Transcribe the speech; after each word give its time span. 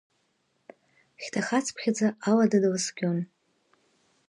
Хьҭахацԥхьаӡа 1.21 2.07
алада 2.29 2.59
дласкьон. 2.63 3.17